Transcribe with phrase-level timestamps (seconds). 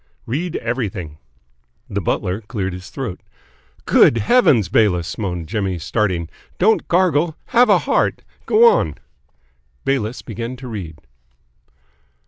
[0.25, 1.19] "Read everything."
[1.87, 3.21] The butler cleared his throat.
[3.85, 6.27] "Good Heavens, Bayliss," moaned Jimmy, starting,
[6.57, 7.37] "don't gargle.
[7.49, 8.23] Have a heart!
[8.47, 8.95] Go on!"
[9.85, 10.97] Bayliss began to read.